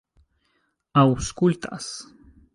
[1.03, 1.93] aŭskultas